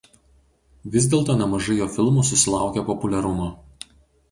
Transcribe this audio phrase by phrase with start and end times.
[0.95, 3.53] Vis dėlto nemažai jo filmų susilaukė populiarumo.